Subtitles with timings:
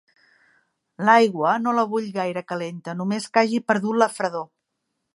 [1.09, 4.53] L'aigua, no la vull gaire calenta: només que hagi perdut la fredor.